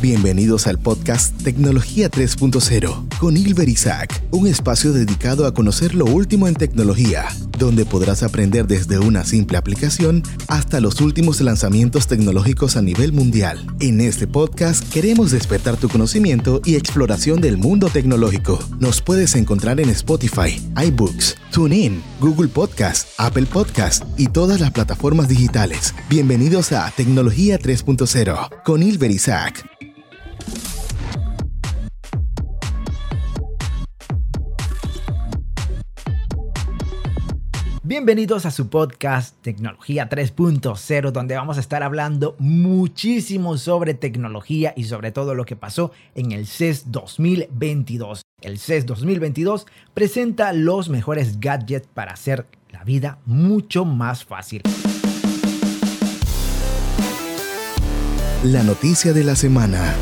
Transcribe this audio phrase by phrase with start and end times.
[0.00, 6.46] Bienvenidos al podcast Tecnología 3.0 con Ilver Isaac, un espacio dedicado a conocer lo último
[6.46, 7.26] en tecnología,
[7.58, 13.66] donde podrás aprender desde una simple aplicación hasta los últimos lanzamientos tecnológicos a nivel mundial.
[13.80, 18.58] En este podcast queremos despertar tu conocimiento y exploración del mundo tecnológico.
[18.78, 25.28] Nos puedes encontrar en Spotify, iBooks, TuneIn, Google Podcast, Apple Podcast y todas las plataformas
[25.28, 25.94] digitales.
[26.08, 29.64] Bienvenidos a Tecnología 3.0 con Ilver Isaac.
[37.88, 44.82] Bienvenidos a su podcast Tecnología 3.0, donde vamos a estar hablando muchísimo sobre tecnología y
[44.82, 48.22] sobre todo lo que pasó en el CES 2022.
[48.40, 54.62] El CES 2022 presenta los mejores gadgets para hacer la vida mucho más fácil.
[58.42, 59.94] La noticia de la semana.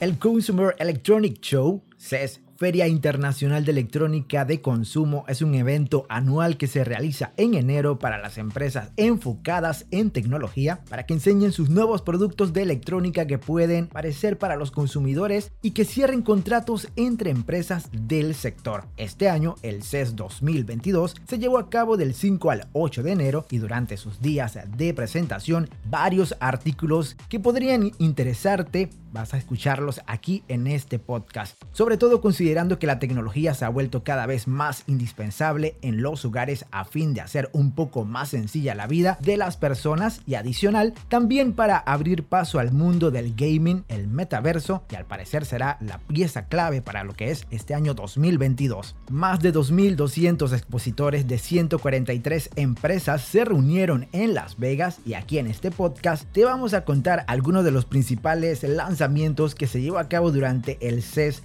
[0.00, 6.56] El Consumer Electronic Show, CES Feria Internacional de Electrónica de Consumo es un evento anual
[6.56, 11.70] que se realiza en enero para las empresas enfocadas en tecnología para que enseñen sus
[11.70, 17.30] nuevos productos de electrónica que pueden parecer para los consumidores y que cierren contratos entre
[17.30, 18.86] empresas del sector.
[18.96, 23.46] Este año, el CES 2022 se llevó a cabo del 5 al 8 de enero
[23.50, 30.42] y durante sus días de presentación varios artículos que podrían interesarte vas a escucharlos aquí
[30.48, 31.56] en este podcast.
[31.72, 32.47] Sobre todo considerando
[32.78, 37.12] que la tecnología se ha vuelto cada vez más indispensable en los hogares a fin
[37.12, 41.76] de hacer un poco más sencilla la vida de las personas y adicional también para
[41.76, 46.80] abrir paso al mundo del gaming, el metaverso y al parecer será la pieza clave
[46.80, 48.96] para lo que es este año 2022.
[49.10, 55.48] Más de 2.200 expositores de 143 empresas se reunieron en Las Vegas y aquí en
[55.48, 60.08] este podcast te vamos a contar algunos de los principales lanzamientos que se llevó a
[60.08, 61.42] cabo durante el CES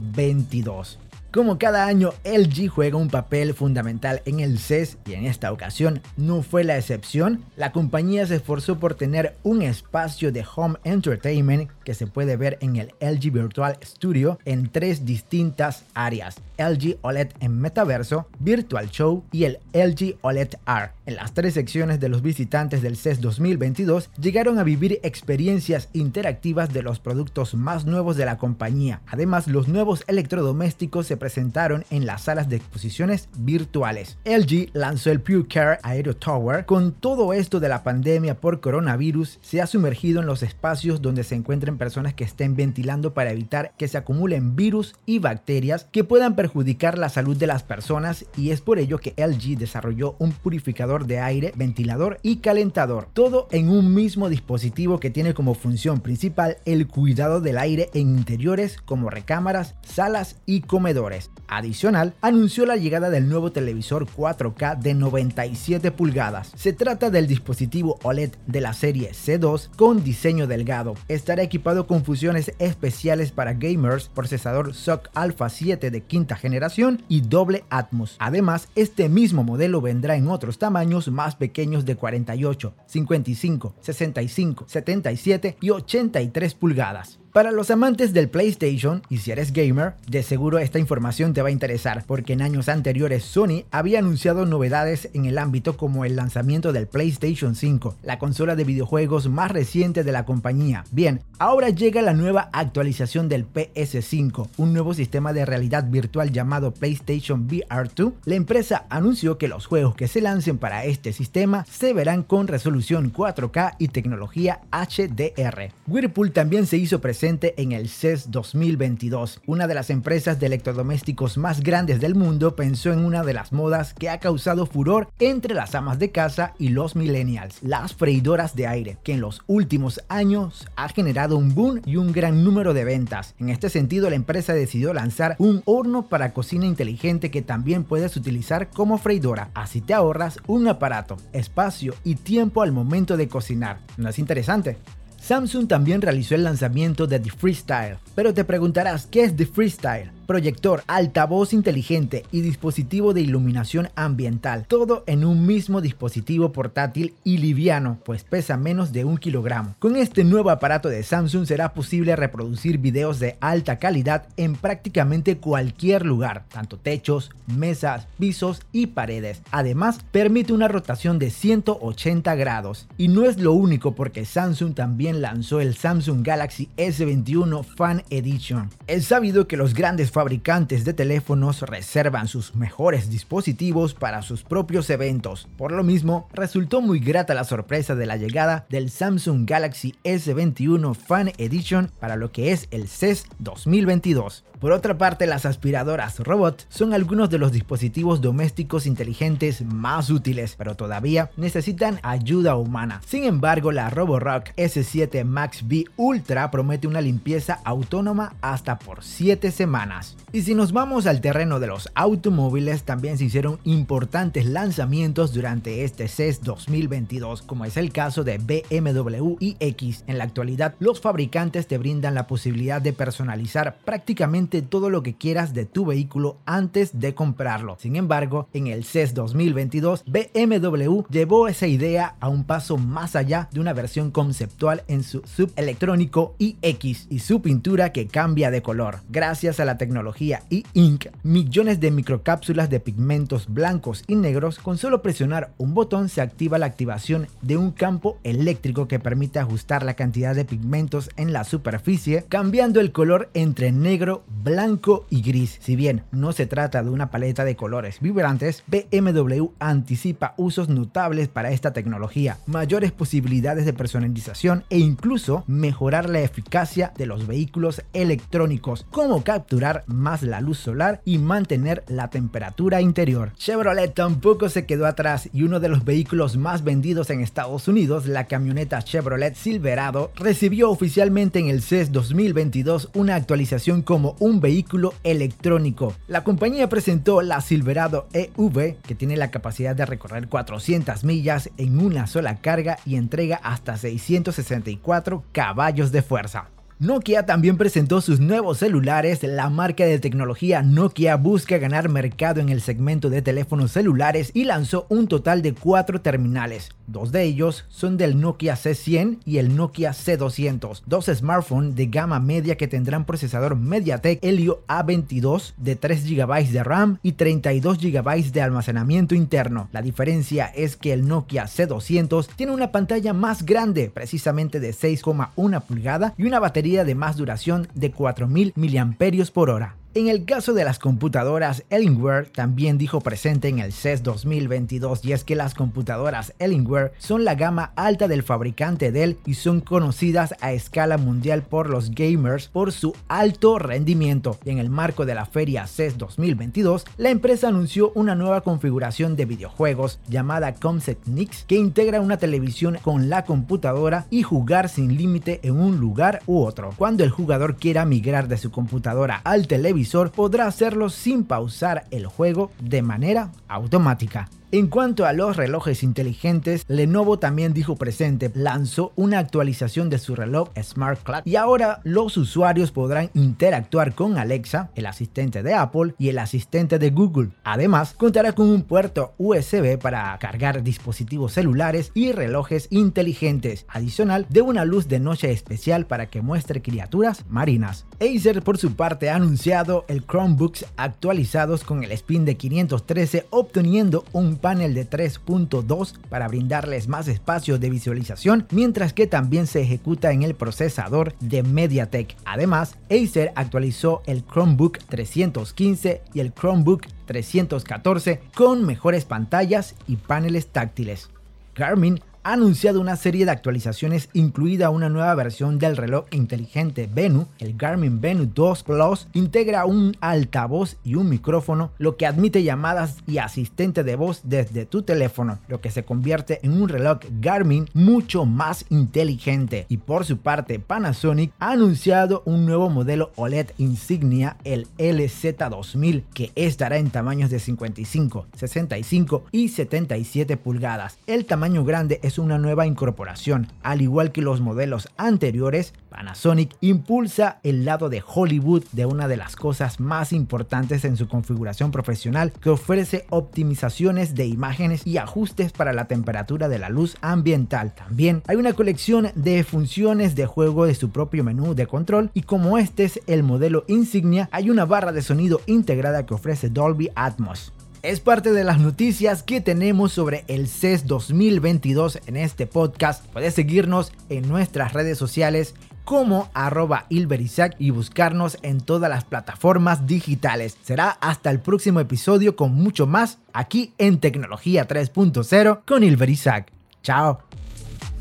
[0.00, 0.96] 2022.
[1.32, 6.02] Como cada año, LG juega un papel fundamental en el CES y en esta ocasión
[6.18, 7.42] no fue la excepción.
[7.56, 12.58] La compañía se esforzó por tener un espacio de home entertainment que se puede ver
[12.60, 16.36] en el LG Virtual Studio en tres distintas áreas.
[16.58, 20.90] LG OLED en metaverso, Virtual Show y el LG OLED R.
[21.06, 26.74] En las tres secciones de los visitantes del CES 2022 llegaron a vivir experiencias interactivas
[26.74, 29.00] de los productos más nuevos de la compañía.
[29.06, 34.18] Además, los nuevos electrodomésticos se presentaron en las salas de exposiciones virtuales.
[34.24, 36.66] LG lanzó el Pure Care Aero Tower.
[36.66, 41.22] Con todo esto de la pandemia por coronavirus, se ha sumergido en los espacios donde
[41.22, 46.02] se encuentren personas que estén ventilando para evitar que se acumulen virus y bacterias que
[46.02, 50.32] puedan perjudicar la salud de las personas y es por ello que LG desarrolló un
[50.32, 56.00] purificador de aire, ventilador y calentador, todo en un mismo dispositivo que tiene como función
[56.00, 61.11] principal el cuidado del aire en interiores como recámaras, salas y comedores.
[61.48, 66.52] Adicional, anunció la llegada del nuevo televisor 4K de 97 pulgadas.
[66.56, 70.94] Se trata del dispositivo OLED de la serie C2 con diseño delgado.
[71.08, 77.20] Estará equipado con fusiones especiales para gamers, procesador SOC Alpha 7 de quinta generación y
[77.20, 78.16] doble Atmos.
[78.18, 85.56] Además, este mismo modelo vendrá en otros tamaños más pequeños de 48, 55, 65, 77
[85.60, 87.21] y 83 pulgadas.
[87.32, 91.48] Para los amantes del PlayStation, y si eres gamer, de seguro esta información te va
[91.48, 96.14] a interesar, porque en años anteriores Sony había anunciado novedades en el ámbito como el
[96.14, 100.84] lanzamiento del PlayStation 5, la consola de videojuegos más reciente de la compañía.
[100.90, 106.74] Bien, ahora llega la nueva actualización del PS5, un nuevo sistema de realidad virtual llamado
[106.74, 108.12] PlayStation VR2.
[108.26, 112.46] La empresa anunció que los juegos que se lancen para este sistema se verán con
[112.46, 115.72] resolución 4K y tecnología HDR.
[115.86, 119.40] Whirlpool también se hizo presente en el CES 2022.
[119.46, 123.52] Una de las empresas de electrodomésticos más grandes del mundo pensó en una de las
[123.52, 128.56] modas que ha causado furor entre las amas de casa y los millennials, las freidoras
[128.56, 132.74] de aire, que en los últimos años ha generado un boom y un gran número
[132.74, 133.36] de ventas.
[133.38, 138.16] En este sentido, la empresa decidió lanzar un horno para cocina inteligente que también puedes
[138.16, 139.50] utilizar como freidora.
[139.54, 143.78] Así te ahorras un aparato, espacio y tiempo al momento de cocinar.
[143.96, 144.78] ¿No es interesante?
[145.22, 150.10] Samsung también realizó el lanzamiento de The Freestyle, pero te preguntarás, ¿qué es The Freestyle?
[150.22, 157.38] Proyector, altavoz inteligente y dispositivo de iluminación ambiental, todo en un mismo dispositivo portátil y
[157.38, 159.74] liviano, pues pesa menos de un kilogramo.
[159.78, 165.38] Con este nuevo aparato de Samsung será posible reproducir videos de alta calidad en prácticamente
[165.38, 169.42] cualquier lugar, tanto techos, mesas, pisos y paredes.
[169.50, 172.86] Además, permite una rotación de 180 grados.
[172.96, 178.70] Y no es lo único porque Samsung también lanzó el Samsung Galaxy S21 Fan Edition.
[178.86, 184.88] Es sabido que los grandes fabricantes de teléfonos reservan sus mejores dispositivos para sus propios
[184.90, 185.48] eventos.
[185.56, 190.94] Por lo mismo, resultó muy grata la sorpresa de la llegada del Samsung Galaxy S21
[190.94, 194.44] Fan Edition para lo que es el CES 2022.
[194.62, 200.54] Por otra parte, las aspiradoras robot son algunos de los dispositivos domésticos inteligentes más útiles,
[200.56, 203.00] pero todavía necesitan ayuda humana.
[203.04, 209.50] Sin embargo, la Roborock S7 Max B Ultra promete una limpieza autónoma hasta por 7
[209.50, 210.16] semanas.
[210.30, 215.82] Y si nos vamos al terreno de los automóviles, también se hicieron importantes lanzamientos durante
[215.82, 220.04] este CES 2022, como es el caso de BMW iX.
[220.06, 225.14] En la actualidad, los fabricantes te brindan la posibilidad de personalizar prácticamente todo lo que
[225.14, 227.76] quieras de tu vehículo antes de comprarlo.
[227.78, 233.48] Sin embargo, en el CES 2022, BMW llevó esa idea a un paso más allá
[233.52, 238.98] de una versión conceptual en su subelectrónico iX y su pintura que cambia de color.
[239.08, 245.00] Gracias a la tecnología e-ink, millones de microcápsulas de pigmentos blancos y negros, con solo
[245.00, 249.94] presionar un botón se activa la activación de un campo eléctrico que permite ajustar la
[249.94, 255.58] cantidad de pigmentos en la superficie, cambiando el color entre negro, blanco y gris.
[255.60, 261.28] Si bien no se trata de una paleta de colores vibrantes, BMW anticipa usos notables
[261.28, 267.82] para esta tecnología, mayores posibilidades de personalización e incluso mejorar la eficacia de los vehículos
[267.92, 273.32] electrónicos, como capturar más la luz solar y mantener la temperatura interior.
[273.36, 278.06] Chevrolet tampoco se quedó atrás y uno de los vehículos más vendidos en Estados Unidos,
[278.06, 284.94] la camioneta Chevrolet Silverado, recibió oficialmente en el CES 2022 una actualización como un vehículo
[285.04, 285.94] electrónico.
[286.08, 291.78] La compañía presentó la Silverado EV, que tiene la capacidad de recorrer 400 millas en
[291.78, 296.48] una sola carga y entrega hasta 664 caballos de fuerza.
[296.82, 299.22] Nokia también presentó sus nuevos celulares.
[299.22, 304.42] La marca de tecnología Nokia busca ganar mercado en el segmento de teléfonos celulares y
[304.42, 306.70] lanzó un total de cuatro terminales.
[306.88, 312.18] Dos de ellos son del Nokia C100 y el Nokia C200, dos smartphones de gama
[312.18, 318.32] media que tendrán procesador MediaTek Helio A22 de 3 GB de RAM y 32 GB
[318.32, 319.68] de almacenamiento interno.
[319.70, 325.62] La diferencia es que el Nokia C200 tiene una pantalla más grande, precisamente de 6,1
[325.62, 329.81] pulgada y una batería de más duración de 4000 mAh.
[329.94, 335.12] En el caso de las computadoras, Alienware también dijo presente en el CES 2022 y
[335.12, 340.34] es que las computadoras Alienware son la gama alta del fabricante Dell y son conocidas
[340.40, 344.38] a escala mundial por los gamers por su alto rendimiento.
[344.46, 349.14] Y en el marco de la feria CES 2022, la empresa anunció una nueva configuración
[349.14, 354.96] de videojuegos llamada Concept Nix que integra una televisión con la computadora y jugar sin
[354.96, 356.70] límite en un lugar u otro.
[356.78, 362.06] Cuando el jugador quiera migrar de su computadora al televisor, podrá hacerlo sin pausar el
[362.06, 364.28] juego de manera automática.
[364.54, 370.14] En cuanto a los relojes inteligentes, Lenovo también dijo presente, lanzó una actualización de su
[370.14, 375.94] reloj Smart Clock y ahora los usuarios podrán interactuar con Alexa, el asistente de Apple
[375.98, 377.30] y el asistente de Google.
[377.44, 384.42] Además, contará con un puerto USB para cargar dispositivos celulares y relojes inteligentes, adicional de
[384.42, 387.86] una luz de noche especial para que muestre criaturas marinas.
[388.00, 394.04] Acer por su parte ha anunciado el Chromebooks actualizados con el spin de 513 obteniendo
[394.12, 400.12] un panel de 3.2 para brindarles más espacio de visualización, mientras que también se ejecuta
[400.12, 402.14] en el procesador de MediaTek.
[402.26, 410.48] Además, Acer actualizó el Chromebook 315 y el Chromebook 314 con mejores pantallas y paneles
[410.48, 411.08] táctiles.
[411.54, 417.26] Garmin ha anunciado una serie de actualizaciones, incluida una nueva versión del reloj inteligente Venu,
[417.38, 422.98] el Garmin Venu 2 Plus, integra un altavoz y un micrófono, lo que admite llamadas
[423.06, 427.68] y asistente de voz desde tu teléfono, lo que se convierte en un reloj Garmin
[427.74, 429.66] mucho más inteligente.
[429.68, 436.32] Y por su parte, Panasonic ha anunciado un nuevo modelo OLED insignia, el LZ2000, que
[436.34, 440.98] estará en tamaños de 55, 65 y 77 pulgadas.
[441.06, 443.46] El tamaño grande es es una nueva incorporación.
[443.62, 449.16] Al igual que los modelos anteriores, Panasonic impulsa el lado de Hollywood de una de
[449.16, 455.52] las cosas más importantes en su configuración profesional que ofrece optimizaciones de imágenes y ajustes
[455.52, 457.74] para la temperatura de la luz ambiental.
[457.74, 462.22] También hay una colección de funciones de juego de su propio menú de control y
[462.22, 466.90] como este es el modelo insignia, hay una barra de sonido integrada que ofrece Dolby
[466.94, 467.54] Atmos.
[467.82, 473.04] Es parte de las noticias que tenemos sobre el CES 2022 en este podcast.
[473.06, 479.84] Puedes seguirnos en nuestras redes sociales como arroba Ilberizac y buscarnos en todas las plataformas
[479.84, 480.56] digitales.
[480.62, 486.52] Será hasta el próximo episodio con mucho más aquí en Tecnología 3.0 con Ilberizac.
[486.84, 487.31] Chao.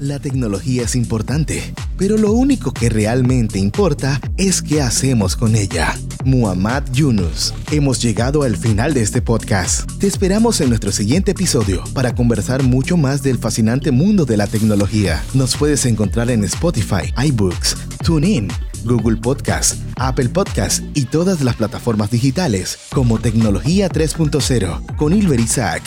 [0.02, 5.96] La tecnología es importante, pero lo único que realmente importa es qué hacemos con ella.
[6.26, 7.54] Muhammad Yunus.
[7.72, 9.88] Hemos llegado al final de este podcast.
[10.00, 14.48] Te esperamos en nuestro siguiente episodio para conversar mucho más del fascinante mundo de la
[14.48, 15.22] tecnología.
[15.36, 18.48] Nos puedes encontrar en Spotify, iBooks, TuneIn,
[18.84, 25.84] Google Podcast, Apple Podcast y todas las plataformas digitales como Tecnología 3.0 con Ilver Isaac